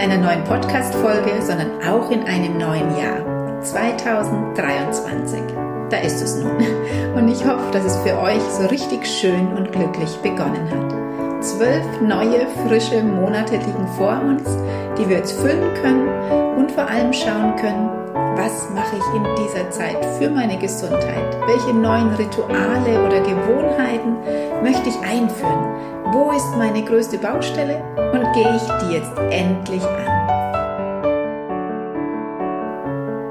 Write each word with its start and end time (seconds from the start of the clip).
einer 0.00 0.16
neuen 0.16 0.42
Podcast-Folge, 0.44 1.42
sondern 1.42 1.72
auch 1.86 2.10
in 2.10 2.22
einem 2.22 2.56
neuen 2.56 2.96
Jahr. 2.96 3.60
2023. 3.60 5.42
Da 5.90 5.98
ist 5.98 6.22
es 6.22 6.36
nun. 6.36 6.56
Und 7.14 7.28
ich 7.28 7.44
hoffe, 7.44 7.70
dass 7.70 7.84
es 7.84 7.96
für 7.98 8.18
euch 8.18 8.40
so 8.40 8.66
richtig 8.68 9.06
schön 9.06 9.48
und 9.48 9.72
glücklich 9.72 10.16
begonnen 10.22 10.70
hat. 10.70 11.44
Zwölf 11.44 11.84
neue, 12.00 12.46
frische 12.66 13.02
Monate 13.02 13.56
liegen 13.56 13.86
vor 13.98 14.18
uns, 14.22 14.48
die 14.96 15.06
wir 15.06 15.18
jetzt 15.18 15.38
füllen 15.38 15.74
können 15.82 16.08
und 16.56 16.72
vor 16.72 16.88
allem 16.88 17.12
schauen 17.12 17.56
können, 17.56 17.90
was 18.40 18.70
mache 18.70 18.96
ich 18.96 19.14
in 19.14 19.24
dieser 19.36 19.70
Zeit 19.70 20.02
für 20.18 20.30
meine 20.30 20.56
Gesundheit? 20.56 21.36
Welche 21.46 21.74
neuen 21.74 22.08
Rituale 22.14 23.04
oder 23.06 23.20
Gewohnheiten 23.20 24.16
möchte 24.62 24.88
ich 24.88 24.98
einführen? 25.00 25.66
Wo 26.12 26.30
ist 26.30 26.56
meine 26.56 26.82
größte 26.82 27.18
Baustelle 27.18 27.82
und 28.12 28.32
gehe 28.32 28.56
ich 28.56 28.62
die 28.82 28.94
jetzt 28.94 29.12
endlich 29.30 29.82
an? 29.82 30.20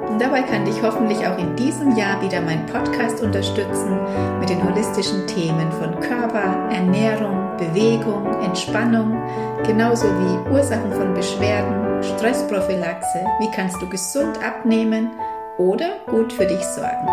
Und 0.09 0.21
dabei 0.21 0.43
kann 0.43 0.65
dich 0.65 0.79
hoffentlich 0.83 1.25
auch 1.25 1.39
in 1.39 1.55
diesem 1.55 1.95
Jahr 1.95 2.21
wieder 2.21 2.41
mein 2.41 2.67
Podcast 2.67 3.23
unterstützen 3.23 3.97
mit 4.39 4.49
den 4.49 4.63
holistischen 4.63 5.25
Themen 5.25 5.71
von 5.71 5.99
Körper, 6.01 6.69
Ernährung, 6.71 7.57
Bewegung, 7.57 8.43
Entspannung, 8.43 9.17
genauso 9.65 10.05
wie 10.05 10.51
Ursachen 10.51 10.91
von 10.91 11.15
Beschwerden, 11.15 11.78
Stressprophylaxe, 12.03 13.25
wie 13.39 13.51
kannst 13.51 13.81
du 13.81 13.89
gesund 13.89 14.41
abnehmen 14.43 15.11
oder 15.57 15.89
gut 16.07 16.31
für 16.31 16.45
dich 16.45 16.63
sorgen. 16.63 17.07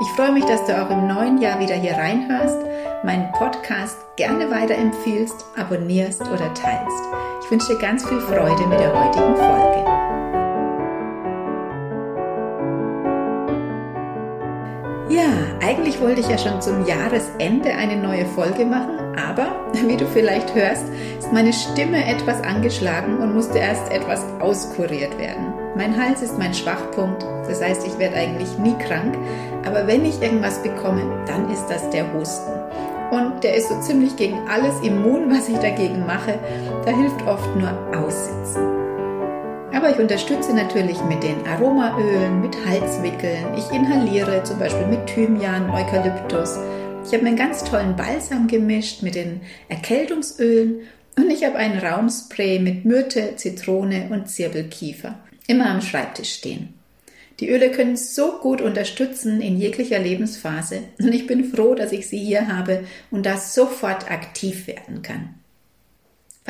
Ich 0.00 0.08
freue 0.16 0.32
mich, 0.32 0.44
dass 0.46 0.64
du 0.64 0.80
auch 0.80 0.90
im 0.90 1.06
neuen 1.06 1.38
Jahr 1.38 1.60
wieder 1.60 1.74
hier 1.74 1.92
reinhörst, 1.92 2.58
meinen 3.04 3.30
Podcast 3.32 3.98
gerne 4.16 4.50
weiterempfiehlst, 4.50 5.44
abonnierst 5.56 6.22
oder 6.22 6.52
teilst. 6.54 7.02
Ich 7.42 7.50
wünsche 7.50 7.74
dir 7.74 7.78
ganz 7.78 8.08
viel 8.08 8.20
Freude 8.20 8.66
mit 8.66 8.80
der 8.80 8.92
heutigen 8.94 9.36
Folge. 9.36 9.84
Ja, 15.10 15.28
eigentlich 15.60 16.00
wollte 16.00 16.20
ich 16.20 16.28
ja 16.28 16.38
schon 16.38 16.62
zum 16.62 16.86
Jahresende 16.86 17.72
eine 17.72 17.96
neue 17.96 18.24
Folge 18.24 18.64
machen, 18.64 18.99
aber 19.16 19.48
wie 19.86 19.96
du 19.96 20.06
vielleicht 20.06 20.54
hörst, 20.54 20.84
ist 21.18 21.32
meine 21.32 21.52
Stimme 21.52 22.06
etwas 22.06 22.42
angeschlagen 22.42 23.18
und 23.18 23.34
musste 23.34 23.58
erst 23.58 23.90
etwas 23.90 24.24
auskuriert 24.40 25.18
werden. 25.18 25.52
Mein 25.76 25.96
Hals 25.96 26.22
ist 26.22 26.38
mein 26.38 26.54
Schwachpunkt, 26.54 27.24
das 27.48 27.62
heißt, 27.62 27.86
ich 27.86 27.98
werde 27.98 28.16
eigentlich 28.16 28.58
nie 28.58 28.76
krank, 28.78 29.16
aber 29.64 29.86
wenn 29.86 30.04
ich 30.04 30.20
irgendwas 30.20 30.62
bekomme, 30.62 31.02
dann 31.26 31.50
ist 31.50 31.66
das 31.68 31.88
der 31.90 32.12
Husten. 32.12 32.52
Und 33.10 33.42
der 33.42 33.56
ist 33.56 33.68
so 33.68 33.80
ziemlich 33.80 34.16
gegen 34.16 34.38
alles 34.48 34.80
immun, 34.82 35.30
was 35.30 35.48
ich 35.48 35.58
dagegen 35.58 36.06
mache. 36.06 36.38
Da 36.84 36.92
hilft 36.92 37.26
oft 37.26 37.56
nur 37.56 37.72
Aussitzen. 37.98 38.62
Aber 39.72 39.90
ich 39.90 39.98
unterstütze 39.98 40.54
natürlich 40.54 41.02
mit 41.04 41.22
den 41.22 41.46
Aromaölen, 41.46 42.40
mit 42.40 42.56
Halswickeln. 42.66 43.46
Ich 43.56 43.70
inhaliere 43.72 44.42
zum 44.44 44.58
Beispiel 44.58 44.86
mit 44.86 45.06
Thymian, 45.06 45.70
Eukalyptus. 45.70 46.58
Ich 47.04 47.14
habe 47.14 47.24
mir 47.24 47.30
einen 47.30 47.36
ganz 47.36 47.64
tollen 47.64 47.96
Balsam 47.96 48.46
gemischt 48.46 49.02
mit 49.02 49.16
den 49.16 49.40
Erkältungsölen 49.68 50.82
und 51.16 51.30
ich 51.30 51.44
habe 51.44 51.56
ein 51.56 51.78
Raumspray 51.78 52.60
mit 52.60 52.84
Myrte, 52.84 53.34
Zitrone 53.36 54.08
und 54.10 54.28
Zirbelkiefer. 54.28 55.18
Immer 55.48 55.70
am 55.70 55.80
Schreibtisch 55.80 56.34
stehen. 56.34 56.74
Die 57.40 57.48
Öle 57.48 57.70
können 57.70 57.96
so 57.96 58.38
gut 58.38 58.60
unterstützen 58.60 59.40
in 59.40 59.58
jeglicher 59.58 59.98
Lebensphase 59.98 60.82
und 61.00 61.12
ich 61.12 61.26
bin 61.26 61.44
froh, 61.44 61.74
dass 61.74 61.90
ich 61.90 62.06
sie 62.06 62.18
hier 62.18 62.46
habe 62.46 62.84
und 63.10 63.26
da 63.26 63.38
sofort 63.38 64.10
aktiv 64.10 64.66
werden 64.66 65.02
kann. 65.02 65.39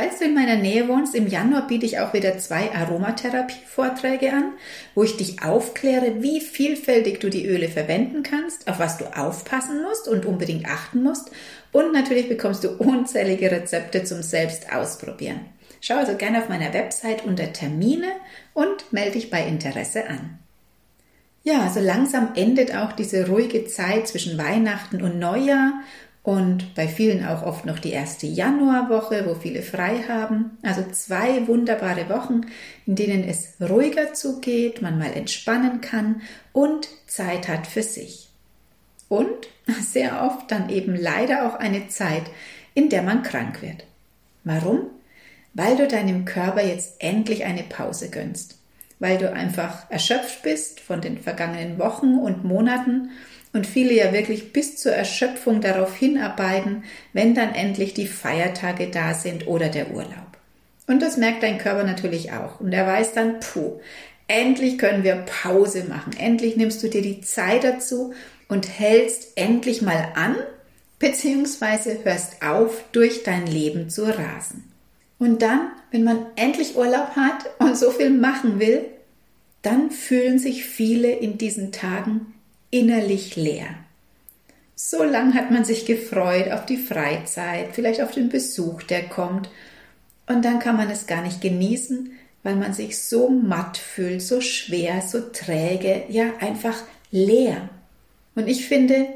Falls 0.00 0.18
du 0.18 0.24
in 0.24 0.34
meiner 0.34 0.56
Nähe 0.56 0.88
wohnst, 0.88 1.14
im 1.14 1.26
Januar 1.26 1.66
biete 1.66 1.84
ich 1.84 1.98
auch 1.98 2.14
wieder 2.14 2.38
zwei 2.38 2.74
Aromatherapie-Vorträge 2.74 4.32
an, 4.32 4.54
wo 4.94 5.02
ich 5.02 5.18
dich 5.18 5.42
aufkläre, 5.42 6.22
wie 6.22 6.40
vielfältig 6.40 7.20
du 7.20 7.28
die 7.28 7.44
Öle 7.44 7.68
verwenden 7.68 8.22
kannst, 8.22 8.66
auf 8.66 8.78
was 8.78 8.96
du 8.96 9.04
aufpassen 9.14 9.82
musst 9.82 10.08
und 10.08 10.24
unbedingt 10.24 10.64
achten 10.64 11.02
musst. 11.02 11.30
Und 11.70 11.92
natürlich 11.92 12.30
bekommst 12.30 12.64
du 12.64 12.70
unzählige 12.70 13.50
Rezepte 13.50 14.02
zum 14.02 14.22
Selbst 14.22 14.72
ausprobieren. 14.72 15.40
Schau 15.82 15.96
also 15.96 16.16
gerne 16.16 16.38
auf 16.38 16.48
meiner 16.48 16.72
Website 16.72 17.26
unter 17.26 17.52
Termine 17.52 18.08
und 18.54 18.94
melde 18.94 19.18
dich 19.18 19.28
bei 19.28 19.46
Interesse 19.46 20.08
an. 20.08 20.38
Ja, 21.42 21.68
so 21.68 21.80
langsam 21.80 22.30
endet 22.36 22.74
auch 22.74 22.92
diese 22.92 23.26
ruhige 23.28 23.66
Zeit 23.66 24.08
zwischen 24.08 24.38
Weihnachten 24.38 25.02
und 25.02 25.18
Neujahr 25.18 25.74
und 26.22 26.74
bei 26.74 26.86
vielen 26.86 27.24
auch 27.24 27.42
oft 27.42 27.64
noch 27.64 27.78
die 27.78 27.92
erste 27.92 28.26
Januarwoche, 28.26 29.24
wo 29.26 29.34
viele 29.34 29.62
frei 29.62 30.04
haben. 30.06 30.58
Also 30.62 30.84
zwei 30.92 31.46
wunderbare 31.46 32.08
Wochen, 32.10 32.42
in 32.86 32.94
denen 32.94 33.24
es 33.24 33.54
ruhiger 33.60 34.12
zugeht, 34.12 34.82
man 34.82 34.98
mal 34.98 35.12
entspannen 35.14 35.80
kann 35.80 36.20
und 36.52 36.88
Zeit 37.06 37.48
hat 37.48 37.66
für 37.66 37.82
sich. 37.82 38.28
Und 39.08 39.48
sehr 39.80 40.22
oft 40.22 40.50
dann 40.50 40.68
eben 40.68 40.94
leider 40.94 41.48
auch 41.48 41.54
eine 41.54 41.88
Zeit, 41.88 42.24
in 42.74 42.90
der 42.90 43.02
man 43.02 43.22
krank 43.22 43.62
wird. 43.62 43.84
Warum? 44.44 44.90
Weil 45.54 45.76
du 45.76 45.88
deinem 45.88 46.26
Körper 46.26 46.64
jetzt 46.64 47.02
endlich 47.02 47.44
eine 47.44 47.62
Pause 47.62 48.10
gönnst 48.10 48.59
weil 49.00 49.18
du 49.18 49.32
einfach 49.32 49.90
erschöpft 49.90 50.42
bist 50.42 50.78
von 50.78 51.00
den 51.00 51.18
vergangenen 51.18 51.78
Wochen 51.78 52.14
und 52.14 52.44
Monaten 52.44 53.10
und 53.52 53.66
viele 53.66 53.92
ja 53.94 54.12
wirklich 54.12 54.52
bis 54.52 54.76
zur 54.76 54.92
Erschöpfung 54.92 55.60
darauf 55.60 55.96
hinarbeiten, 55.96 56.84
wenn 57.12 57.34
dann 57.34 57.52
endlich 57.54 57.94
die 57.94 58.06
Feiertage 58.06 58.88
da 58.88 59.14
sind 59.14 59.48
oder 59.48 59.68
der 59.68 59.90
Urlaub. 59.90 60.30
Und 60.86 61.02
das 61.02 61.16
merkt 61.16 61.42
dein 61.42 61.58
Körper 61.58 61.84
natürlich 61.84 62.32
auch. 62.32 62.60
Und 62.60 62.72
er 62.72 62.86
weiß 62.86 63.12
dann, 63.12 63.40
puh, 63.40 63.80
endlich 64.28 64.78
können 64.78 65.02
wir 65.02 65.16
Pause 65.42 65.84
machen. 65.88 66.12
Endlich 66.18 66.56
nimmst 66.56 66.82
du 66.82 66.88
dir 66.88 67.02
die 67.02 67.20
Zeit 67.20 67.64
dazu 67.64 68.12
und 68.48 68.68
hältst 68.68 69.36
endlich 69.36 69.82
mal 69.82 70.12
an, 70.14 70.36
beziehungsweise 70.98 71.98
hörst 72.04 72.42
auf, 72.42 72.84
durch 72.92 73.22
dein 73.22 73.46
Leben 73.46 73.88
zu 73.88 74.04
rasen. 74.04 74.69
Und 75.20 75.42
dann, 75.42 75.70
wenn 75.92 76.02
man 76.02 76.26
endlich 76.34 76.76
Urlaub 76.76 77.14
hat 77.14 77.44
und 77.60 77.76
so 77.76 77.92
viel 77.92 78.10
machen 78.10 78.58
will, 78.58 78.86
dann 79.62 79.92
fühlen 79.92 80.38
sich 80.38 80.64
viele 80.64 81.12
in 81.12 81.38
diesen 81.38 81.70
Tagen 81.70 82.34
innerlich 82.70 83.36
leer. 83.36 83.68
So 84.74 85.04
lang 85.04 85.34
hat 85.34 85.50
man 85.50 85.64
sich 85.64 85.84
gefreut 85.84 86.50
auf 86.50 86.64
die 86.64 86.78
Freizeit, 86.78 87.68
vielleicht 87.72 88.00
auf 88.00 88.12
den 88.12 88.30
Besuch, 88.30 88.82
der 88.82 89.02
kommt, 89.04 89.50
und 90.26 90.44
dann 90.44 90.60
kann 90.60 90.76
man 90.76 90.88
es 90.90 91.06
gar 91.06 91.22
nicht 91.22 91.40
genießen, 91.40 92.12
weil 92.42 92.56
man 92.56 92.72
sich 92.72 92.98
so 92.98 93.28
matt 93.28 93.76
fühlt, 93.76 94.22
so 94.22 94.40
schwer, 94.40 95.02
so 95.02 95.20
träge, 95.20 96.04
ja 96.08 96.32
einfach 96.38 96.82
leer. 97.10 97.68
Und 98.36 98.48
ich 98.48 98.66
finde, 98.66 99.06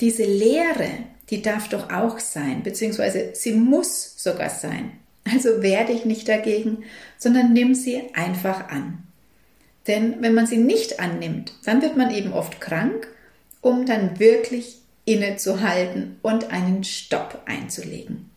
diese 0.00 0.24
Leere, 0.24 0.90
die 1.30 1.42
darf 1.42 1.68
doch 1.68 1.90
auch 1.90 2.20
sein, 2.20 2.62
beziehungsweise 2.62 3.30
sie 3.32 3.52
muss 3.52 4.22
sogar 4.22 4.50
sein. 4.50 4.99
Also 5.32 5.62
werde 5.62 5.92
ich 5.92 6.04
nicht 6.04 6.28
dagegen, 6.28 6.84
sondern 7.18 7.52
nimm 7.52 7.74
sie 7.74 8.02
einfach 8.14 8.68
an. 8.68 9.04
Denn 9.86 10.16
wenn 10.20 10.34
man 10.34 10.46
sie 10.46 10.58
nicht 10.58 11.00
annimmt, 11.00 11.52
dann 11.64 11.82
wird 11.82 11.96
man 11.96 12.14
eben 12.14 12.32
oft 12.32 12.60
krank, 12.60 13.08
um 13.60 13.86
dann 13.86 14.18
wirklich 14.18 14.78
innezuhalten 15.04 16.16
und 16.22 16.52
einen 16.52 16.84
Stopp 16.84 17.42
einzulegen. 17.46 18.30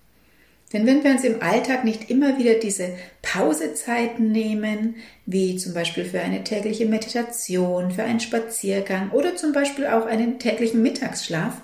Denn 0.72 0.88
wenn 0.88 1.03
wir 1.03 1.12
uns 1.12 1.24
im 1.24 1.44
Alltag 1.44 1.86
nicht 1.86 2.09
immer 2.09 2.40
wieder 2.40 2.56
diese 2.56 2.96
Pausezeiten 3.22 4.32
nehmen, 4.32 4.96
wie 5.28 5.56
zum 5.56 5.76
Beispiel 5.76 6.03
für 6.03 6.20
eine 6.20 6.44
tägliche 6.44 6.88
Meditation, 6.88 7.92
für 7.92 8.03
einen 8.03 8.20
Spaziergang 8.20 9.12
oder 9.12 9.36
zum 9.36 9.53
Beispiel 9.53 9.86
auch 9.86 10.08
einen 10.08 10.40
täglichen 10.40 10.82
Mittagsschlaf, 10.82 11.62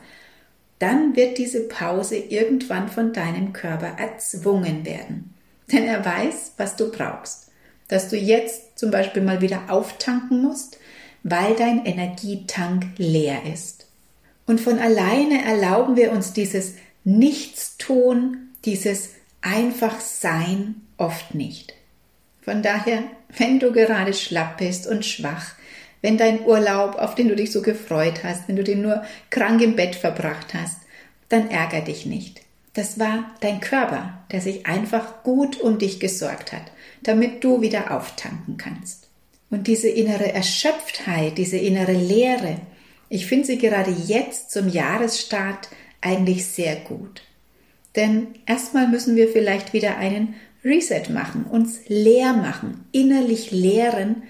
dann 0.80 1.16
wird 1.16 1.38
diese 1.38 1.68
Pause 1.68 2.18
irgendwann 2.18 2.88
von 2.88 3.14
deinem 3.14 3.54
Körper 3.54 3.98
erzwungen 3.98 4.86
werden. 4.86 5.34
Denn 5.72 5.84
er 5.84 6.04
weiß, 6.04 6.54
was 6.58 6.76
du 6.76 6.92
brauchst. 6.92 7.52
Dass 7.90 8.10
du 8.10 8.18
jetzt 8.18 8.80
zum 8.80 8.92
Beispiel 8.92 9.22
mal 9.22 9.42
wieder 9.42 9.64
auftanken 9.68 10.42
musst, 10.42 10.80
weil 11.24 11.56
dein 11.56 11.86
Energietank 11.86 12.86
leer 12.98 13.42
ist. 13.52 13.88
Und 14.46 14.62
von 14.62 14.80
alleine 14.80 15.44
erlauben 15.44 15.96
wir 15.96 16.12
uns 16.12 16.34
dieses 16.34 16.76
Nichtstun, 17.04 18.50
dieses 18.66 19.12
einfach 19.42 20.00
Sein 20.00 20.82
oft 20.98 21.36
nicht. 21.36 21.74
Von 22.42 22.64
daher, 22.64 23.04
wenn 23.38 23.60
du 23.60 23.72
gerade 23.72 24.14
schlapp 24.14 24.58
bist 24.58 24.88
und 24.88 25.06
schwach, 25.06 25.54
wenn 26.02 26.18
dein 26.18 26.46
Urlaub, 26.46 26.96
auf 26.96 27.16
den 27.16 27.28
du 27.28 27.36
dich 27.36 27.52
so 27.52 27.62
gefreut 27.62 28.24
hast, 28.24 28.48
wenn 28.48 28.56
du 28.56 28.64
den 28.64 28.82
nur 28.82 29.04
krank 29.30 29.62
im 29.62 29.76
Bett 29.76 29.96
verbracht 29.96 30.54
hast, 30.54 30.79
dann 31.30 31.50
ärger 31.50 31.82
dich 31.82 32.06
nicht. 32.06 32.42
Das 32.74 33.00
war 33.00 33.32
dein 33.42 33.60
Körper, 33.60 34.24
der 34.32 34.42
sich 34.42 34.66
einfach 34.66 35.24
gut 35.24 35.60
um 35.60 35.80
dich 35.80 36.00
gesorgt 36.00 36.54
hat, 36.54 36.72
damit 37.02 37.44
du 37.44 37.62
wieder 37.62 37.96
auftanken 37.96 38.58
kannst. 38.58 39.08
Und 39.50 39.68
diese 39.68 39.90
innere 39.90 40.32
Erschöpftheit, 40.32 41.38
diese 41.38 41.58
innere 41.58 41.94
Leere, 41.94 42.58
ich 43.10 43.26
finde 43.26 43.48
sie 43.48 43.58
gerade 43.58 43.92
jetzt 43.92 44.52
zum 44.52 44.70
Jahresstart 44.70 45.70
eigentlich 46.02 46.46
sehr 46.46 46.76
gut. 46.76 47.24
Denn 47.96 48.28
erstmal 48.46 48.88
müssen 48.88 49.16
wir 49.16 49.30
vielleicht 49.30 49.74
wieder 49.74 49.98
einen 49.98 50.36
Reset 50.64 51.10
machen, 51.10 51.46
uns 51.46 51.80
leer 51.88 52.34
machen, 52.34 52.86
innerlich 52.92 53.52
leeren, 53.52 54.24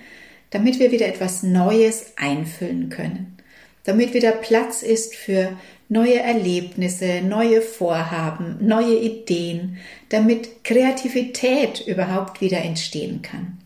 damit 0.51 0.79
wir 0.79 0.91
wieder 0.91 1.07
etwas 1.07 1.43
Neues 1.43 2.13
einfüllen 2.15 2.89
können, 2.89 3.37
damit 3.83 4.13
wieder 4.13 4.31
Platz 4.31 4.81
ist 4.81 5.15
für 5.15 5.57
neue 5.89 6.19
Erlebnisse, 6.19 7.21
neue 7.21 7.61
Vorhaben, 7.61 8.57
neue 8.61 8.95
Ideen, 8.95 9.77
damit 10.09 10.63
Kreativität 10.63 11.81
überhaupt 11.85 12.41
wieder 12.41 12.59
entstehen 12.59 13.21
kann. 13.21 13.57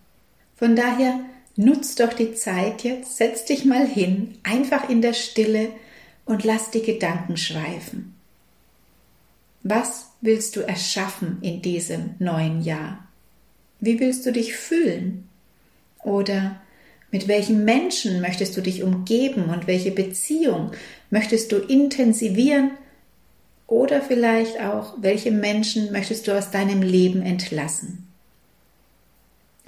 Von 0.55 0.75
daher 0.75 1.19
nutz 1.57 1.95
doch 1.95 2.13
die 2.13 2.33
Zeit 2.33 2.83
jetzt, 2.83 3.17
setz 3.17 3.45
dich 3.45 3.65
mal 3.65 3.85
hin, 3.85 4.37
einfach 4.43 4.89
in 4.89 5.01
der 5.01 5.13
Stille 5.13 5.69
und 6.25 6.45
lass 6.45 6.71
die 6.71 6.81
Gedanken 6.81 7.35
schweifen. 7.35 8.15
Was 9.61 10.11
willst 10.21 10.55
du 10.55 10.61
erschaffen 10.61 11.37
in 11.41 11.61
diesem 11.61 12.15
neuen 12.19 12.61
Jahr? 12.61 13.07
Wie 13.79 13.99
willst 13.99 14.25
du 14.25 14.31
dich 14.31 14.55
fühlen? 14.55 15.27
Oder 16.03 16.61
mit 17.13 17.27
welchen 17.27 17.63
Menschen 17.63 18.21
möchtest 18.21 18.57
du 18.57 18.61
dich 18.61 18.81
umgeben 18.81 19.45
und 19.45 19.67
welche 19.67 19.91
Beziehung 19.91 20.71
möchtest 21.11 21.51
du 21.51 21.57
intensivieren? 21.57 22.71
Oder 23.67 24.01
vielleicht 24.01 24.59
auch, 24.59 24.95
welche 24.97 25.29
Menschen 25.29 25.91
möchtest 25.91 26.27
du 26.27 26.35
aus 26.35 26.49
deinem 26.49 26.81
Leben 26.81 27.21
entlassen? 27.21 28.07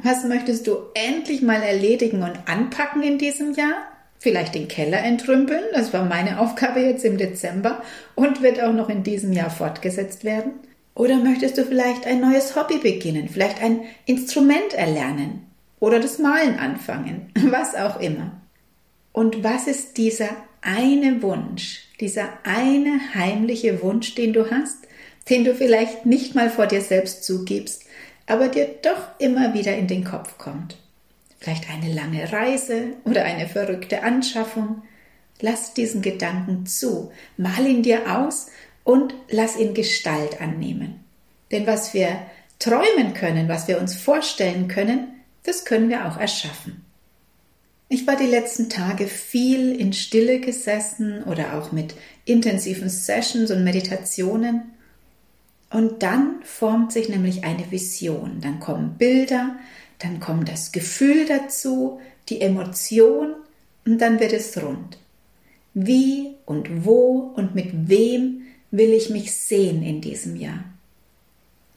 Was 0.02 0.24
möchtest 0.24 0.66
du 0.66 0.78
endlich 0.96 1.44
mal 1.44 1.62
erledigen 1.62 2.24
und 2.24 2.36
anpacken 2.48 3.04
in 3.04 3.20
diesem 3.20 3.54
Jahr? 3.54 3.76
Vielleicht 4.18 4.56
den 4.56 4.68
Keller 4.68 5.04
entrümpeln, 5.04 5.64
das 5.72 5.94
war 5.94 6.04
meine 6.04 6.40
Aufgabe 6.40 6.80
jetzt 6.80 7.06
im 7.06 7.20
Dezember 7.20 7.84
und 8.16 8.42
wird 8.42 8.60
auch 8.60 8.74
noch 8.74 8.90
in 8.90 9.04
diesem 9.04 9.32
Jahr 9.34 9.52
fortgesetzt 9.52 10.24
werden. 10.24 10.54
Oder 10.96 11.18
möchtest 11.18 11.60
du 11.60 11.64
vielleicht 11.64 12.08
ein 12.08 12.22
neues 12.22 12.56
Hobby 12.56 12.80
beginnen, 12.80 13.30
vielleicht 13.30 13.62
ein 13.62 13.82
Instrument 14.08 14.74
erlernen 14.74 15.45
oder 15.80 16.00
das 16.00 16.20
Malen 16.20 16.58
anfangen, 16.58 17.32
was 17.36 17.76
auch 17.76 18.00
immer. 18.00 18.42
Und 19.12 19.44
was 19.44 19.68
ist 19.68 19.98
dieser 19.98 20.30
eine 20.62 21.22
Wunsch, 21.22 21.88
dieser 22.00 22.30
eine 22.44 23.00
heimliche 23.14 23.82
Wunsch, 23.82 24.16
den 24.16 24.34
du 24.34 24.52
hast, 24.52 24.88
den 25.30 25.44
du 25.44 25.56
vielleicht 25.56 26.06
nicht 26.06 26.36
mal 26.36 26.50
vor 26.50 26.68
dir 26.68 26.82
selbst 26.82 27.24
zugibst, 27.24 27.84
aber 28.28 28.48
dir 28.48 28.68
doch 28.82 29.20
immer 29.20 29.54
wieder 29.54 29.76
in 29.78 29.88
den 29.88 30.04
Kopf 30.04 30.38
kommt? 30.38 30.78
vielleicht 31.46 31.70
eine 31.70 31.94
lange 31.94 32.32
Reise 32.32 32.94
oder 33.04 33.24
eine 33.24 33.48
verrückte 33.48 34.02
Anschaffung. 34.02 34.82
Lass 35.42 35.76
diesen 35.76 36.02
Gedanken 36.02 36.66
zu, 36.66 37.12
mal 37.38 37.68
ihn 37.68 37.84
dir 37.84 38.18
aus 38.18 38.48
und 38.84 39.14
lass 39.30 39.56
ihn 39.56 39.76
Gestalt 39.76 40.42
annehmen. 40.42 41.04
Denn 41.52 41.68
was 41.68 41.94
wir 41.94 42.18
träumen 42.58 43.14
können, 43.14 43.48
was 43.48 43.68
wir 43.68 43.80
uns 43.80 43.96
vorstellen 43.96 44.68
können, 44.68 45.15
das 45.46 45.66
können 45.66 45.90
wir 45.90 46.08
auch 46.08 46.18
erschaffen. 46.18 46.86
Ich 47.88 48.08
war 48.08 48.16
die 48.16 48.26
letzten 48.26 48.70
Tage 48.70 49.08
viel 49.08 49.80
in 49.80 49.94
Stille 49.94 50.40
gesessen 50.40 51.24
oder 51.24 51.58
auch 51.58 51.72
mit 51.72 51.94
intensiven 52.26 52.90
Sessions 52.90 53.52
und 53.52 53.64
Meditationen. 53.64 54.64
Und 55.70 56.02
dann 56.02 56.42
formt 56.44 56.92
sich 56.92 57.10
nämlich 57.10 57.44
eine 57.44 57.70
Vision. 57.72 58.42
Dann 58.42 58.60
kommen 58.60 58.98
Bilder, 58.98 59.56
dann 60.00 60.20
kommt 60.20 60.50
das 60.50 60.72
Gefühl 60.72 61.26
dazu, 61.28 62.00
die 62.30 62.42
Emotion 62.42 63.36
und 63.86 64.00
dann 64.00 64.20
wird 64.20 64.34
es 64.34 64.62
rund. 64.62 64.98
Wie 65.76 66.36
und 66.46 66.86
wo 66.86 67.34
und 67.36 67.54
mit 67.54 67.90
wem 67.90 68.42
will 68.72 68.94
ich 68.94 69.10
mich 69.10 69.34
sehen 69.36 69.84
in 69.84 70.02
diesem 70.02 70.36
Jahr? 70.36 70.64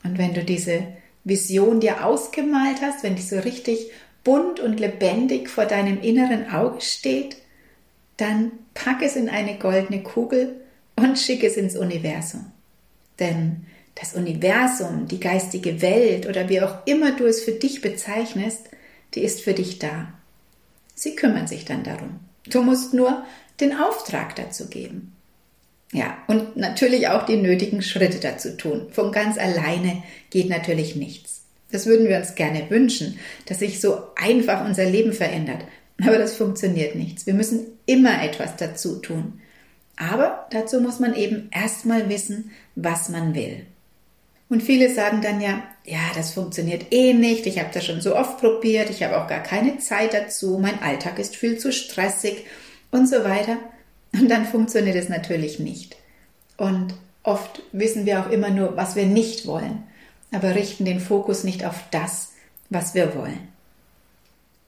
Und 0.05 0.17
wenn 0.17 0.33
du 0.33 0.43
diese 0.43 0.87
Vision 1.25 1.81
dir 1.81 2.05
ausgemalt 2.05 2.81
hast, 2.81 3.03
wenn 3.03 3.17
die 3.17 3.23
so 3.23 3.39
richtig 3.39 3.91
bunt 4.25 4.61
und 4.61 4.79
lebendig 4.81 5.49
vor 5.49 5.67
deinem 5.67 6.01
inneren 6.01 6.51
Auge 6.51 6.81
steht, 6.81 7.37
dann 8.17 8.53
pack 8.75 9.03
es 9.03 9.17
in 9.17 9.29
eine 9.29 9.59
goldene 9.59 10.03
Kugel 10.03 10.57
und 10.97 11.19
schick 11.19 11.45
es 11.45 11.57
ins 11.57 11.77
Universum. 11.77 12.51
Denn 13.19 13.67
das 13.95 14.15
Universum, 14.15 15.09
die 15.09 15.21
geistige 15.21 15.83
Welt 15.83 16.27
oder 16.27 16.49
wie 16.49 16.61
auch 16.61 16.87
immer 16.87 17.13
du 17.13 17.27
es 17.27 17.43
für 17.43 17.53
dich 17.53 17.81
bezeichnest, 17.81 18.69
die 19.15 19.23
ist 19.23 19.41
für 19.41 19.55
dich 19.55 19.79
da. 19.79 20.13
Sie 20.95 21.15
kümmern 21.15 21.47
sich 21.47 21.65
dann 21.65 21.85
darum. 21.85 22.21
Du 22.47 22.63
musst 22.63 22.95
nur 22.95 23.25
den 23.61 23.77
Auftrag 23.77 24.37
dazu 24.37 24.69
geben. 24.69 25.17
Ja, 25.93 26.19
und 26.27 26.57
natürlich 26.57 27.09
auch 27.09 27.25
die 27.25 27.37
nötigen 27.37 27.83
Schritte 27.83 28.19
dazu 28.19 28.57
tun. 28.57 28.89
Von 28.91 29.11
ganz 29.11 29.39
alleine 29.39 30.03
geht 30.31 30.51
natürlich 30.51 30.97
nichts. 30.97 31.43
Das 31.71 31.87
würden 31.87 32.09
wir 32.09 32.19
uns 32.19 32.35
gerne 32.35 32.69
wünschen, 32.71 33.19
dass 33.47 33.61
sich 33.61 33.81
so 33.81 33.99
einfach 34.17 34.65
unser 34.65 34.85
Leben 34.85 35.13
verändert. 35.13 35.63
Aber 36.01 36.19
das 36.19 36.37
funktioniert 36.37 36.95
nichts. 36.95 37.27
Wir 37.27 37.35
müssen 37.35 37.67
immer 37.87 38.23
etwas 38.23 38.57
dazu 38.57 38.97
tun. 38.97 39.41
Aber 39.97 40.47
dazu 40.51 40.81
muss 40.81 41.01
man 41.01 41.15
eben 41.15 41.51
erstmal 41.53 42.09
wissen, 42.09 42.53
was 42.77 43.09
man 43.09 43.35
will. 43.35 43.67
Und 44.49 44.63
viele 44.63 44.95
sagen 44.95 45.21
dann 45.21 45.41
ja, 45.41 45.63
ja, 45.85 46.01
das 46.15 46.33
funktioniert 46.33 46.87
eh 46.91 47.13
nicht, 47.13 47.47
ich 47.47 47.59
habe 47.59 47.71
das 47.73 47.85
schon 47.85 48.01
so 48.01 48.17
oft 48.17 48.39
probiert, 48.39 48.89
ich 48.89 49.03
habe 49.03 49.21
auch 49.21 49.27
gar 49.27 49.43
keine 49.43 49.79
Zeit 49.79 50.15
dazu, 50.15 50.59
mein 50.59 50.81
Alltag 50.81 51.19
ist 51.19 51.37
viel 51.37 51.59
zu 51.59 51.71
stressig 51.71 52.47
und 52.91 53.09
so 53.09 53.25
weiter. 53.25 53.59
Und 54.13 54.29
dann 54.29 54.47
funktioniert 54.47 54.97
es 54.97 55.09
natürlich 55.09 55.59
nicht. 55.59 55.97
Und 56.57 56.95
oft 57.23 57.63
wissen 57.73 58.07
wir 58.07 58.21
auch 58.21 58.31
immer 58.31 58.51
nur, 58.51 58.77
was 58.77 58.97
wir 58.97 59.07
nicht 59.07 59.47
wollen, 59.47 59.85
aber 60.33 60.55
richten 60.55 60.85
den 60.85 61.01
Fokus 61.01 61.45
nicht 61.45 61.65
auf 61.65 61.77
das, 61.91 62.33
was 62.71 62.95
wir 62.95 63.15
wollen. 63.15 63.49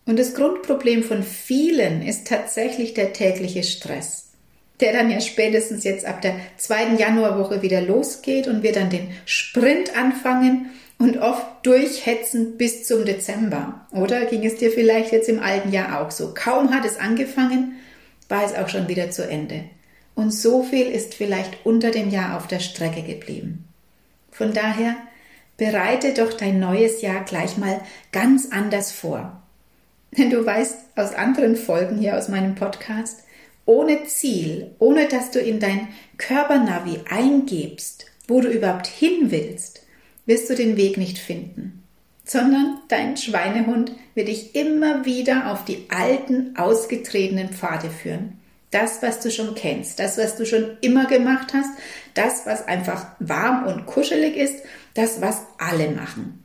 Und 0.07 0.19
das 0.19 0.35
Grundproblem 0.35 1.03
von 1.03 1.23
vielen 1.23 2.03
ist 2.03 2.27
tatsächlich 2.27 2.95
der 2.95 3.13
tägliche 3.13 3.63
Stress 3.63 4.31
der 4.81 4.93
dann 4.93 5.11
ja 5.11 5.21
spätestens 5.21 5.85
jetzt 5.85 6.05
ab 6.05 6.23
der 6.23 6.37
zweiten 6.57 6.97
Januarwoche 6.97 7.63
wieder 7.63 7.81
losgeht 7.81 8.49
und 8.49 8.63
wir 8.63 8.73
dann 8.73 8.91
den 8.91 9.09
Sprint 9.25 9.97
anfangen 9.97 10.71
und 10.99 11.19
oft 11.19 11.45
durchhetzen 11.63 12.57
bis 12.57 12.87
zum 12.87 13.05
Dezember. 13.05 13.87
Oder 13.91 14.25
ging 14.27 14.45
es 14.45 14.57
dir 14.57 14.71
vielleicht 14.71 15.13
jetzt 15.13 15.29
im 15.29 15.41
alten 15.41 15.73
Jahr 15.73 16.01
auch 16.01 16.11
so? 16.11 16.33
Kaum 16.35 16.75
hat 16.75 16.85
es 16.85 16.99
angefangen, 16.99 17.77
war 18.31 18.45
es 18.45 18.55
auch 18.55 18.69
schon 18.69 18.89
wieder 18.89 19.11
zu 19.11 19.29
Ende. 19.29 19.65
Und 20.15 20.33
so 20.33 20.63
viel 20.63 20.87
ist 20.87 21.15
vielleicht 21.15 21.65
unter 21.65 21.91
dem 21.91 22.11
Jahr 22.11 22.37
auf 22.37 22.47
der 22.47 22.61
Strecke 22.61 23.03
geblieben. 23.03 23.65
Von 24.31 24.53
daher 24.53 24.97
bereite 25.57 26.15
doch 26.15 26.33
dein 26.33 26.59
neues 26.59 27.03
Jahr 27.03 27.25
gleich 27.25 27.57
mal 27.59 27.81
ganz 28.13 28.49
anders 28.51 28.93
vor. 28.93 29.43
Denn 30.17 30.31
du 30.31 30.45
weißt 30.45 30.77
aus 30.97 31.15
anderen 31.15 31.57
Folgen 31.57 31.99
hier 31.99 32.17
aus 32.17 32.29
meinem 32.29 32.55
Podcast, 32.55 33.23
ohne 33.67 34.05
Ziel, 34.05 34.75
ohne 34.79 35.07
dass 35.07 35.31
du 35.31 35.39
in 35.39 35.61
dein 35.61 35.89
Körpernavi 36.19 37.01
eingibst, 37.09 38.07
wo 38.27 38.41
du 38.41 38.49
überhaupt 38.49 38.87
hin 38.87 39.31
willst, 39.31 39.83
wirst 40.27 40.51
du 40.51 40.55
den 40.55 40.77
Weg 40.77 40.97
nicht 40.97 41.19
finden, 41.19 41.80
sondern 42.31 42.79
dein 42.87 43.17
Schweinehund 43.17 43.91
wird 44.15 44.29
dich 44.29 44.55
immer 44.55 45.05
wieder 45.05 45.51
auf 45.51 45.65
die 45.65 45.89
alten, 45.89 46.55
ausgetretenen 46.57 47.49
Pfade 47.49 47.91
führen. 47.91 48.39
Das, 48.71 49.03
was 49.03 49.19
du 49.19 49.33
schon 49.33 49.57
kennst, 49.57 49.99
das, 49.99 50.17
was 50.17 50.37
du 50.37 50.47
schon 50.47 50.77
immer 50.81 51.07
gemacht 51.07 51.53
hast, 51.55 51.71
das, 52.15 52.47
was 52.47 52.69
einfach 52.69 53.05
warm 53.19 53.67
und 53.67 53.87
kuschelig 53.87 54.37
ist, 54.37 54.63
das, 54.95 55.21
was 55.21 55.41
alle 55.59 55.91
machen. 55.91 56.45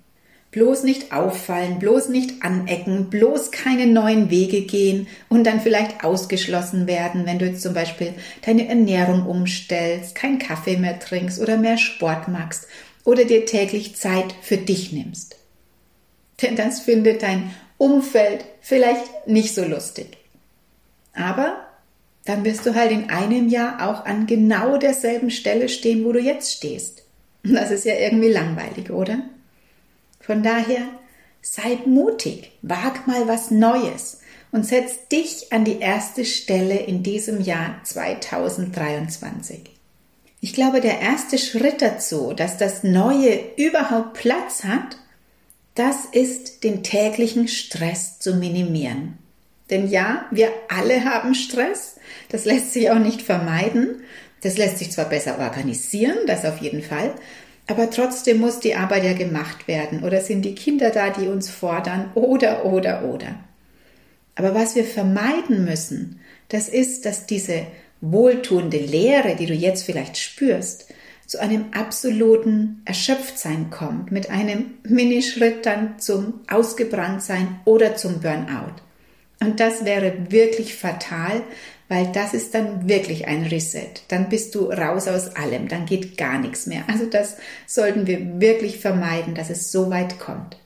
Bloß 0.49 0.81
nicht 0.85 1.13
auffallen, 1.13 1.77
bloß 1.77 2.09
nicht 2.09 2.41
anecken, 2.41 3.11
bloß 3.11 3.51
keine 3.51 3.85
neuen 3.85 4.31
Wege 4.31 4.61
gehen 4.61 5.05
und 5.29 5.43
dann 5.43 5.61
vielleicht 5.61 6.03
ausgeschlossen 6.03 6.87
werden, 6.87 7.27
wenn 7.27 7.37
du 7.37 7.45
jetzt 7.45 7.61
zum 7.61 7.75
Beispiel 7.75 8.15
deine 8.43 8.67
Ernährung 8.67 9.27
umstellst, 9.27 10.15
keinen 10.15 10.39
Kaffee 10.39 10.77
mehr 10.77 10.97
trinkst 10.97 11.39
oder 11.39 11.57
mehr 11.57 11.77
Sport 11.77 12.27
machst 12.27 12.67
oder 13.03 13.25
dir 13.25 13.45
täglich 13.45 13.95
Zeit 13.95 14.33
für 14.41 14.57
dich 14.57 14.91
nimmst. 14.91 15.35
Denn 16.41 16.55
das 16.55 16.81
findet 16.81 17.23
dein 17.23 17.51
Umfeld 17.77 18.45
vielleicht 18.61 19.27
nicht 19.27 19.53
so 19.53 19.63
lustig. 19.63 20.17
Aber 21.13 21.65
dann 22.25 22.43
wirst 22.43 22.65
du 22.65 22.75
halt 22.75 22.91
in 22.91 23.09
einem 23.09 23.47
Jahr 23.49 23.87
auch 23.87 24.05
an 24.05 24.25
genau 24.27 24.77
derselben 24.77 25.29
Stelle 25.29 25.69
stehen, 25.69 26.03
wo 26.03 26.11
du 26.11 26.19
jetzt 26.19 26.51
stehst. 26.51 27.03
Das 27.43 27.69
ist 27.69 27.85
ja 27.85 27.93
irgendwie 27.93 28.31
langweilig, 28.31 28.89
oder? 28.89 29.19
Von 30.19 30.41
daher, 30.41 30.81
sei 31.41 31.77
mutig, 31.85 32.51
wag 32.63 33.05
mal 33.05 33.27
was 33.27 33.51
Neues 33.51 34.21
und 34.51 34.65
setz 34.65 35.07
dich 35.09 35.53
an 35.53 35.63
die 35.63 35.79
erste 35.79 36.25
Stelle 36.25 36.79
in 36.79 37.03
diesem 37.03 37.41
Jahr 37.41 37.79
2023. 37.83 39.59
Ich 40.41 40.53
glaube, 40.53 40.81
der 40.81 40.99
erste 40.99 41.37
Schritt 41.37 41.81
dazu, 41.81 42.33
dass 42.33 42.57
das 42.57 42.83
Neue 42.83 43.39
überhaupt 43.57 44.13
Platz 44.13 44.63
hat, 44.63 44.97
das 45.75 46.05
ist, 46.11 46.63
den 46.63 46.83
täglichen 46.83 47.47
Stress 47.47 48.19
zu 48.19 48.35
minimieren. 48.35 49.17
Denn 49.69 49.89
ja, 49.89 50.25
wir 50.31 50.49
alle 50.69 51.05
haben 51.05 51.35
Stress, 51.35 51.97
das 52.29 52.45
lässt 52.45 52.73
sich 52.73 52.89
auch 52.91 52.99
nicht 52.99 53.21
vermeiden, 53.21 54.03
das 54.41 54.57
lässt 54.57 54.77
sich 54.77 54.91
zwar 54.91 55.05
besser 55.05 55.39
organisieren, 55.39 56.17
das 56.27 56.45
auf 56.45 56.59
jeden 56.59 56.83
Fall, 56.83 57.15
Aber 57.67 57.89
trotzdem 57.89 58.39
muss 58.39 58.59
die 58.59 58.75
Arbeit 58.75 59.03
ja 59.03 59.13
gemacht 59.13 59.67
werden 59.67 60.03
oder 60.03 60.21
sind 60.21 60.43
die 60.43 60.55
Kinder 60.55 60.91
da, 60.91 61.09
die 61.09 61.27
uns 61.27 61.49
fordern 61.49 62.11
oder, 62.13 62.65
oder, 62.65 63.05
oder. 63.05 63.39
Aber 64.35 64.53
was 64.53 64.75
wir 64.75 64.83
vermeiden 64.83 65.65
müssen, 65.65 66.19
das 66.49 66.67
ist, 66.69 67.05
dass 67.05 67.25
diese 67.25 67.65
wohltuende 68.01 68.77
Leere, 68.77 69.35
die 69.35 69.47
du 69.47 69.53
jetzt 69.53 69.83
vielleicht 69.83 70.17
spürst, 70.17 70.93
zu 71.25 71.39
einem 71.39 71.65
absoluten 71.73 72.81
Erschöpftsein 72.85 73.69
kommt, 73.69 74.11
mit 74.11 74.29
einem 74.29 74.75
Minischritt 74.83 75.65
dann 75.65 75.99
zum 75.99 76.41
Ausgebranntsein 76.49 77.59
oder 77.65 77.95
zum 77.95 78.21
Burnout. 78.21 78.81
Und 79.41 79.59
das 79.59 79.85
wäre 79.85 80.13
wirklich 80.29 80.75
fatal, 80.75 81.43
weil 81.87 82.07
das 82.11 82.33
ist 82.33 82.55
dann 82.55 82.87
wirklich 82.87 83.27
ein 83.27 83.45
Reset. 83.45 83.91
Dann 84.07 84.29
bist 84.29 84.55
du 84.55 84.65
raus 84.71 85.07
aus 85.07 85.35
allem, 85.35 85.67
dann 85.67 85.85
geht 85.85 86.17
gar 86.17 86.39
nichts 86.39 86.65
mehr. 86.65 86.83
Also 86.87 87.05
das 87.05 87.37
sollten 87.67 88.07
wir 88.07 88.39
wirklich 88.39 88.79
vermeiden, 88.79 89.35
dass 89.35 89.49
es 89.49 89.71
so 89.71 89.89
weit 89.89 90.19
kommt. 90.19 90.57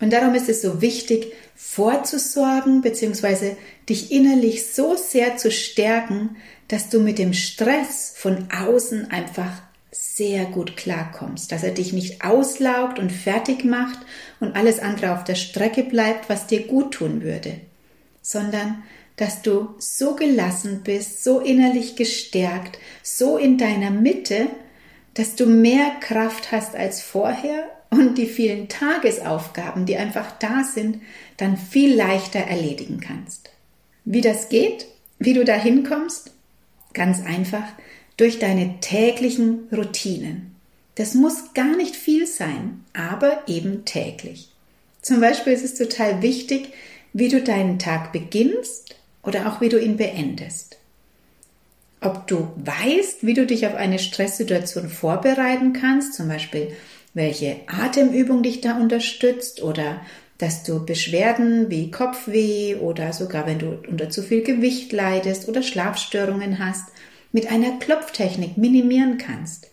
Und 0.00 0.12
darum 0.12 0.34
ist 0.34 0.48
es 0.48 0.62
so 0.62 0.80
wichtig, 0.80 1.32
vorzusorgen 1.54 2.80
bzw. 2.80 3.56
dich 3.88 4.10
innerlich 4.10 4.66
so 4.66 4.96
sehr 4.96 5.36
zu 5.36 5.50
stärken, 5.50 6.36
dass 6.68 6.88
du 6.88 7.00
mit 7.00 7.18
dem 7.18 7.34
Stress 7.34 8.14
von 8.16 8.48
außen 8.50 9.10
einfach 9.10 9.50
sehr 9.92 10.44
gut 10.44 10.76
klarkommst, 10.76 11.52
dass 11.52 11.62
er 11.62 11.72
dich 11.72 11.92
nicht 11.92 12.24
auslaugt 12.24 12.98
und 12.98 13.10
fertig 13.10 13.64
macht 13.64 13.98
und 14.38 14.56
alles 14.56 14.78
andere 14.78 15.14
auf 15.14 15.24
der 15.24 15.34
Strecke 15.34 15.82
bleibt, 15.82 16.28
was 16.28 16.46
dir 16.46 16.66
gut 16.66 16.94
tun 16.94 17.22
würde, 17.22 17.60
sondern 18.22 18.82
dass 19.16 19.42
du 19.42 19.74
so 19.78 20.14
gelassen 20.14 20.80
bist, 20.82 21.22
so 21.22 21.40
innerlich 21.40 21.96
gestärkt, 21.96 22.78
so 23.02 23.36
in 23.36 23.58
deiner 23.58 23.90
Mitte, 23.90 24.46
dass 25.14 25.34
du 25.34 25.44
mehr 25.44 25.90
Kraft 26.00 26.52
hast 26.52 26.74
als 26.74 27.02
vorher 27.02 27.68
und 27.90 28.16
die 28.18 28.26
vielen 28.26 28.68
Tagesaufgaben, 28.68 29.84
die 29.84 29.96
einfach 29.96 30.38
da 30.38 30.64
sind, 30.64 31.00
dann 31.36 31.56
viel 31.56 31.94
leichter 31.94 32.40
erledigen 32.40 33.00
kannst. 33.00 33.50
Wie 34.04 34.20
das 34.20 34.48
geht, 34.48 34.86
wie 35.18 35.34
du 35.34 35.44
da 35.44 35.54
hinkommst? 35.54 36.32
Ganz 36.94 37.20
einfach 37.24 37.64
durch 38.16 38.38
deine 38.38 38.80
täglichen 38.80 39.68
Routinen. 39.72 40.54
Das 40.94 41.14
muss 41.14 41.54
gar 41.54 41.76
nicht 41.76 41.96
viel 41.96 42.26
sein, 42.26 42.84
aber 42.92 43.42
eben 43.46 43.84
täglich. 43.84 44.50
Zum 45.02 45.20
Beispiel 45.20 45.52
ist 45.52 45.64
es 45.64 45.74
total 45.74 46.22
wichtig, 46.22 46.72
wie 47.12 47.28
du 47.28 47.42
deinen 47.42 47.78
Tag 47.78 48.12
beginnst 48.12 48.94
oder 49.22 49.48
auch 49.48 49.60
wie 49.60 49.68
du 49.68 49.80
ihn 49.80 49.96
beendest. 49.96 50.76
Ob 52.00 52.26
du 52.26 52.50
weißt, 52.56 53.26
wie 53.26 53.34
du 53.34 53.46
dich 53.46 53.66
auf 53.66 53.74
eine 53.74 53.98
Stresssituation 53.98 54.88
vorbereiten 54.88 55.72
kannst, 55.72 56.14
zum 56.14 56.28
Beispiel 56.28 56.74
welche 57.14 57.56
Atemübung 57.66 58.42
dich 58.42 58.60
da 58.60 58.76
unterstützt 58.76 59.62
oder 59.62 60.00
dass 60.38 60.62
du 60.62 60.84
Beschwerden 60.86 61.68
wie 61.68 61.90
Kopfweh 61.90 62.76
oder 62.76 63.12
sogar 63.12 63.46
wenn 63.46 63.58
du 63.58 63.78
unter 63.88 64.08
zu 64.08 64.22
viel 64.22 64.42
Gewicht 64.42 64.90
leidest 64.92 65.48
oder 65.48 65.62
Schlafstörungen 65.62 66.58
hast, 66.58 66.86
mit 67.32 67.50
einer 67.50 67.78
Klopftechnik 67.78 68.56
minimieren 68.56 69.18
kannst. 69.18 69.70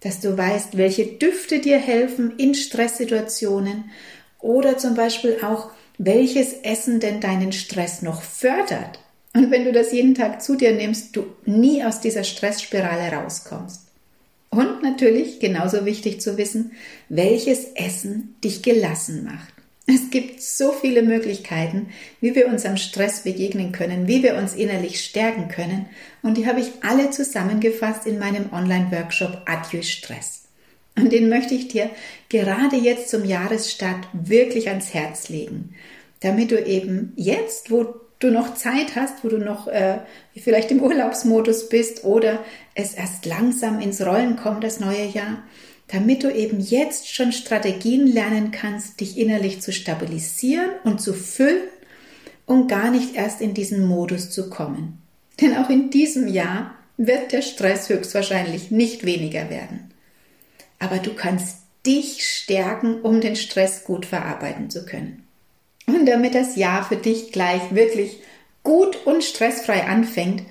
Dass 0.00 0.20
du 0.20 0.36
weißt, 0.36 0.76
welche 0.76 1.06
Düfte 1.06 1.60
dir 1.60 1.78
helfen 1.78 2.34
in 2.36 2.54
Stresssituationen 2.54 3.90
oder 4.38 4.76
zum 4.76 4.94
Beispiel 4.94 5.38
auch, 5.42 5.70
welches 5.96 6.52
Essen 6.52 7.00
denn 7.00 7.20
deinen 7.20 7.52
Stress 7.52 8.02
noch 8.02 8.20
fördert. 8.20 8.98
Und 9.32 9.50
wenn 9.50 9.64
du 9.64 9.72
das 9.72 9.92
jeden 9.92 10.14
Tag 10.14 10.42
zu 10.42 10.54
dir 10.54 10.72
nimmst, 10.72 11.16
du 11.16 11.24
nie 11.46 11.82
aus 11.82 12.00
dieser 12.00 12.24
Stressspirale 12.24 13.10
rauskommst. 13.12 13.83
Und 14.54 14.84
natürlich, 14.84 15.40
genauso 15.40 15.84
wichtig 15.84 16.20
zu 16.20 16.38
wissen, 16.38 16.72
welches 17.08 17.64
Essen 17.74 18.36
dich 18.44 18.62
gelassen 18.62 19.24
macht. 19.24 19.52
Es 19.86 20.10
gibt 20.10 20.40
so 20.40 20.70
viele 20.70 21.02
Möglichkeiten, 21.02 21.88
wie 22.20 22.36
wir 22.36 22.46
unserem 22.46 22.76
Stress 22.76 23.24
begegnen 23.24 23.72
können, 23.72 24.06
wie 24.06 24.22
wir 24.22 24.36
uns 24.36 24.54
innerlich 24.54 25.00
stärken 25.04 25.48
können. 25.48 25.86
Und 26.22 26.38
die 26.38 26.46
habe 26.46 26.60
ich 26.60 26.70
alle 26.82 27.10
zusammengefasst 27.10 28.06
in 28.06 28.20
meinem 28.20 28.52
Online-Workshop 28.52 29.42
Adieu 29.44 29.82
Stress. 29.82 30.44
Und 30.96 31.12
den 31.12 31.28
möchte 31.28 31.54
ich 31.54 31.66
dir 31.66 31.90
gerade 32.28 32.76
jetzt 32.76 33.08
zum 33.08 33.24
Jahresstart 33.24 34.06
wirklich 34.12 34.68
ans 34.68 34.94
Herz 34.94 35.28
legen, 35.30 35.74
damit 36.20 36.52
du 36.52 36.64
eben 36.64 37.12
jetzt, 37.16 37.72
wo 37.72 38.03
du 38.18 38.30
noch 38.30 38.54
Zeit 38.54 38.96
hast, 38.96 39.22
wo 39.22 39.28
du 39.28 39.38
noch 39.38 39.68
äh, 39.68 39.98
vielleicht 40.36 40.70
im 40.70 40.82
Urlaubsmodus 40.82 41.68
bist 41.68 42.04
oder 42.04 42.44
es 42.74 42.94
erst 42.94 43.26
langsam 43.26 43.80
ins 43.80 44.04
Rollen 44.04 44.36
kommt, 44.36 44.64
das 44.64 44.80
neue 44.80 45.04
Jahr, 45.06 45.42
damit 45.88 46.22
du 46.22 46.32
eben 46.32 46.60
jetzt 46.60 47.12
schon 47.12 47.32
Strategien 47.32 48.06
lernen 48.06 48.50
kannst, 48.50 49.00
dich 49.00 49.18
innerlich 49.18 49.60
zu 49.60 49.72
stabilisieren 49.72 50.70
und 50.84 51.00
zu 51.00 51.12
füllen 51.12 51.62
und 52.46 52.68
gar 52.68 52.90
nicht 52.90 53.14
erst 53.14 53.40
in 53.40 53.54
diesen 53.54 53.86
Modus 53.86 54.30
zu 54.30 54.48
kommen. 54.48 54.98
Denn 55.40 55.56
auch 55.56 55.68
in 55.68 55.90
diesem 55.90 56.28
Jahr 56.28 56.74
wird 56.96 57.32
der 57.32 57.42
Stress 57.42 57.88
höchstwahrscheinlich 57.88 58.70
nicht 58.70 59.04
weniger 59.04 59.50
werden 59.50 59.94
aber 60.84 60.98
du 60.98 61.14
kannst 61.14 61.58
dich 61.86 62.28
stärken, 62.28 63.00
um 63.00 63.20
den 63.20 63.36
Stress 63.36 63.84
gut 63.84 64.06
verarbeiten 64.06 64.70
zu 64.70 64.84
können. 64.84 65.23
Und 65.86 66.06
damit 66.06 66.34
das 66.34 66.56
Jahr 66.56 66.84
für 66.84 66.96
dich 66.96 67.32
gleich 67.32 67.74
wirklich 67.74 68.18
gut 68.62 69.06
und 69.06 69.22
stressfrei 69.22 69.84
anfängt, 69.84 70.42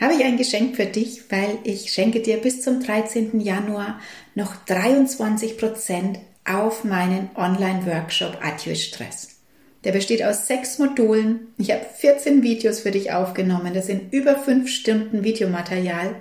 habe 0.00 0.14
ich 0.14 0.24
ein 0.24 0.36
Geschenk 0.36 0.76
für 0.76 0.86
dich, 0.86 1.30
weil 1.30 1.58
ich 1.64 1.92
schenke 1.92 2.20
dir 2.20 2.38
bis 2.38 2.62
zum 2.62 2.82
13. 2.82 3.40
Januar 3.40 4.00
noch 4.34 4.54
23 4.66 5.58
Prozent 5.58 6.18
auf 6.44 6.84
meinen 6.84 7.30
Online-Workshop 7.34 8.38
Adieu 8.42 8.74
Stress. 8.74 9.38
Der 9.84 9.92
besteht 9.92 10.24
aus 10.24 10.46
sechs 10.46 10.78
Modulen. 10.78 11.48
Ich 11.58 11.70
habe 11.70 11.84
14 11.96 12.42
Videos 12.42 12.80
für 12.80 12.90
dich 12.90 13.12
aufgenommen. 13.12 13.74
Das 13.74 13.86
sind 13.86 14.12
über 14.12 14.36
fünf 14.36 14.68
Stunden 14.68 15.24
Videomaterial 15.24 16.16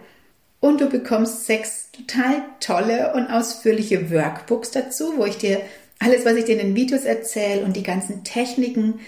und 0.60 0.82
du 0.82 0.90
bekommst 0.90 1.46
sechs 1.46 1.90
total 1.92 2.44
tolle 2.60 3.14
und 3.14 3.28
ausführliche 3.28 4.12
Workbooks 4.12 4.72
dazu, 4.72 5.14
wo 5.18 5.26
ich 5.26 5.38
dir 5.38 5.62
alles, 6.00 6.26
was 6.26 6.36
ich 6.36 6.46
dir 6.46 6.60
in 6.60 6.68
den 6.68 6.76
Videos 6.76 7.04
erzähle 7.04 7.64
und 7.64 7.76
die 7.76 7.84
ganzen 7.84 8.24
Techniken 8.24 9.00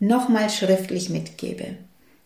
nochmal 0.00 0.50
schriftlich 0.50 1.10
mitgebe. 1.10 1.76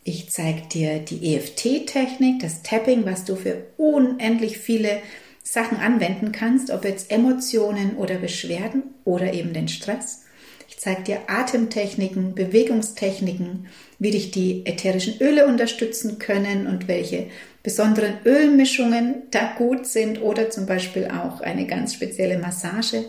Ich 0.04 0.30
zeige 0.30 0.62
dir 0.62 0.98
die 0.98 1.34
EFT-Technik, 1.34 2.40
das 2.40 2.62
Tapping, 2.62 3.04
was 3.04 3.24
du 3.24 3.36
für 3.36 3.66
unendlich 3.76 4.58
viele 4.58 4.98
Sachen 5.44 5.78
anwenden 5.78 6.32
kannst, 6.32 6.70
ob 6.70 6.84
jetzt 6.84 7.10
Emotionen 7.10 7.96
oder 7.96 8.16
Beschwerden 8.16 8.82
oder 9.04 9.32
eben 9.32 9.52
den 9.52 9.68
Stress. 9.68 10.24
Ich 10.68 10.78
zeige 10.78 11.02
dir 11.02 11.18
Atemtechniken, 11.28 12.34
Bewegungstechniken, 12.34 13.66
wie 13.98 14.10
dich 14.10 14.30
die 14.32 14.66
ätherischen 14.66 15.20
Öle 15.20 15.46
unterstützen 15.46 16.18
können 16.18 16.66
und 16.66 16.88
welche 16.88 17.26
besonderen 17.62 18.14
Ölmischungen 18.24 19.22
da 19.30 19.52
gut 19.56 19.86
sind 19.86 20.20
oder 20.20 20.50
zum 20.50 20.66
Beispiel 20.66 21.06
auch 21.06 21.40
eine 21.40 21.66
ganz 21.66 21.94
spezielle 21.94 22.38
Massage. 22.38 23.04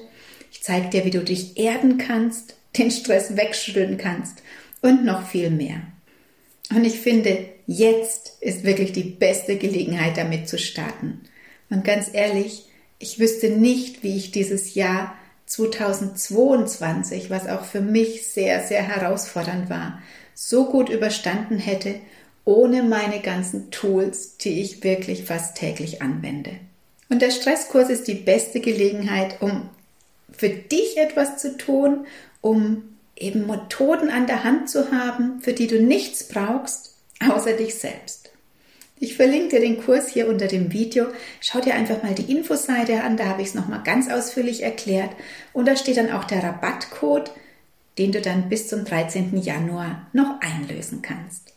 Ich 0.53 0.61
zeige 0.61 0.89
dir, 0.89 1.03
wie 1.03 1.09
du 1.09 1.23
dich 1.23 1.57
erden 1.57 1.97
kannst, 1.97 2.55
den 2.77 2.91
Stress 2.91 3.35
wegschütteln 3.35 3.97
kannst 3.97 4.43
und 4.81 5.03
noch 5.03 5.27
viel 5.27 5.49
mehr. 5.49 5.81
Und 6.69 6.85
ich 6.85 6.99
finde, 6.99 7.45
jetzt 7.65 8.37
ist 8.39 8.63
wirklich 8.63 8.91
die 8.91 9.03
beste 9.03 9.57
Gelegenheit, 9.57 10.15
damit 10.15 10.47
zu 10.47 10.59
starten. 10.59 11.21
Und 11.71 11.83
ganz 11.83 12.09
ehrlich, 12.13 12.65
ich 12.99 13.17
wüsste 13.19 13.49
nicht, 13.49 14.03
wie 14.03 14.15
ich 14.15 14.31
dieses 14.31 14.75
Jahr 14.75 15.15
2022, 15.47 17.31
was 17.31 17.47
auch 17.47 17.65
für 17.65 17.81
mich 17.81 18.27
sehr, 18.27 18.63
sehr 18.63 18.83
herausfordernd 18.83 19.71
war, 19.71 20.01
so 20.35 20.69
gut 20.69 20.89
überstanden 20.89 21.57
hätte 21.57 21.95
ohne 22.45 22.83
meine 22.83 23.21
ganzen 23.21 23.71
Tools, 23.71 24.37
die 24.37 24.61
ich 24.61 24.83
wirklich 24.83 25.23
fast 25.23 25.55
täglich 25.55 26.01
anwende. 26.01 26.51
Und 27.09 27.21
der 27.21 27.31
Stresskurs 27.31 27.89
ist 27.89 28.07
die 28.07 28.15
beste 28.15 28.59
Gelegenheit, 28.59 29.41
um 29.41 29.69
für 30.43 30.49
dich 30.49 30.97
etwas 30.97 31.37
zu 31.37 31.55
tun, 31.55 32.05
um 32.41 32.83
eben 33.15 33.47
Methoden 33.47 34.09
an 34.09 34.27
der 34.27 34.43
Hand 34.43 34.69
zu 34.69 34.91
haben, 34.91 35.39
für 35.39 35.53
die 35.53 35.67
du 35.67 35.81
nichts 35.81 36.27
brauchst, 36.27 36.97
außer 37.25 37.53
dich 37.53 37.75
selbst. 37.75 38.31
Ich 38.99 39.15
verlinke 39.15 39.55
dir 39.55 39.61
den 39.61 39.81
Kurs 39.81 40.09
hier 40.09 40.27
unter 40.27 40.47
dem 40.47 40.73
Video. 40.73 41.05
Schau 41.39 41.61
dir 41.61 41.75
einfach 41.75 42.03
mal 42.03 42.13
die 42.13 42.29
Infoseite 42.29 43.03
an, 43.03 43.15
da 43.15 43.27
habe 43.27 43.41
ich 43.41 43.49
es 43.49 43.53
nochmal 43.53 43.83
ganz 43.85 44.11
ausführlich 44.11 44.63
erklärt. 44.63 45.11
Und 45.53 45.65
da 45.65 45.77
steht 45.77 45.95
dann 45.95 46.11
auch 46.11 46.25
der 46.25 46.43
Rabattcode, 46.43 47.31
den 47.97 48.11
du 48.11 48.19
dann 48.19 48.49
bis 48.49 48.67
zum 48.67 48.83
13. 48.83 49.37
Januar 49.37 50.07
noch 50.11 50.41
einlösen 50.41 51.01
kannst. 51.01 51.53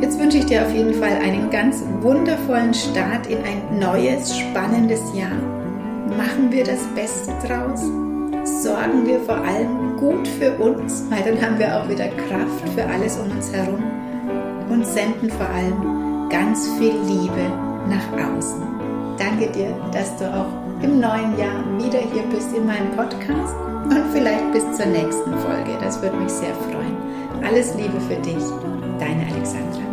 Jetzt 0.00 0.18
wünsche 0.18 0.38
ich 0.38 0.46
dir 0.46 0.66
auf 0.66 0.74
jeden 0.74 0.94
Fall 0.94 1.18
einen 1.18 1.50
ganz 1.50 1.84
wundervollen 2.00 2.74
Start 2.74 3.28
in 3.28 3.38
ein 3.44 3.78
neues, 3.78 4.36
spannendes 4.36 5.02
Jahr. 5.14 5.61
Machen 6.08 6.50
wir 6.50 6.64
das 6.64 6.82
Beste 6.94 7.32
draus. 7.46 7.80
Sorgen 8.62 9.06
wir 9.06 9.20
vor 9.20 9.36
allem 9.36 9.96
gut 9.96 10.26
für 10.26 10.52
uns, 10.58 11.04
weil 11.10 11.22
dann 11.22 11.40
haben 11.40 11.58
wir 11.58 11.76
auch 11.76 11.88
wieder 11.88 12.08
Kraft 12.08 12.68
für 12.74 12.84
alles 12.84 13.18
um 13.18 13.30
uns 13.30 13.52
herum. 13.52 13.82
Und 14.68 14.86
senden 14.86 15.30
vor 15.30 15.48
allem 15.48 16.28
ganz 16.28 16.68
viel 16.78 16.94
Liebe 17.06 17.50
nach 17.88 18.36
außen. 18.36 18.62
Danke 19.18 19.46
dir, 19.52 19.74
dass 19.92 20.16
du 20.16 20.24
auch 20.24 20.62
im 20.82 20.98
neuen 20.98 21.38
Jahr 21.38 21.62
wieder 21.78 22.00
hier 22.00 22.24
bist 22.34 22.54
in 22.56 22.66
meinem 22.66 22.90
Podcast 22.96 23.54
und 23.84 24.04
vielleicht 24.12 24.52
bis 24.52 24.64
zur 24.76 24.86
nächsten 24.86 25.32
Folge. 25.38 25.76
Das 25.80 26.00
würde 26.02 26.16
mich 26.16 26.32
sehr 26.32 26.54
freuen. 26.54 26.96
Alles 27.44 27.74
Liebe 27.74 28.00
für 28.00 28.16
dich, 28.16 28.42
deine 28.98 29.26
Alexandra. 29.32 29.91